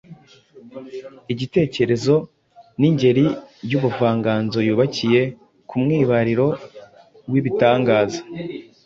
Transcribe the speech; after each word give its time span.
Igitekerezo 1.33 2.15
ni 2.79 2.85
ingeri 2.89 3.25
y’ubuvanganzo 3.69 4.59
yubakiye 4.67 5.21
ku 5.69 5.75
mwibariro 5.83 6.47
w’ibitangaza 7.31 8.21